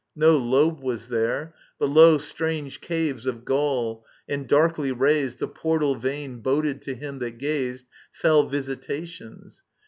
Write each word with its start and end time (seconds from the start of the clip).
No 0.15 0.35
lobe 0.35 0.79
was 0.81 1.09
there; 1.09 1.53
But 1.77 1.91
lo, 1.91 2.17
strange 2.17 2.81
caves 2.81 3.27
of 3.27 3.45
gall, 3.45 4.03
and, 4.27 4.47
darkly 4.47 4.91
raised. 4.91 5.37
The 5.37 5.47
portal 5.47 5.93
vein 5.93 6.37
boded 6.39 6.81
to 6.81 6.95
him 6.95 7.19
that 7.19 7.37
gazed 7.37 7.85
Fell 8.11 8.47
visitations. 8.49 9.61